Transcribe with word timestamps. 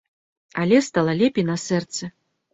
Але 0.61 0.79
стала 0.87 1.13
лепей 1.21 1.47
на 1.51 1.59
сэрцы. 1.67 2.13